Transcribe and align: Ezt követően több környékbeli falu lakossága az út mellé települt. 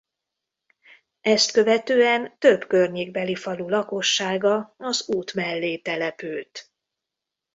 Ezt 1.21 1.51
követően 1.51 2.37
több 2.39 2.67
környékbeli 2.67 3.35
falu 3.35 3.69
lakossága 3.69 4.73
az 4.77 5.09
út 5.09 5.33
mellé 5.33 5.77
települt. 5.77 6.71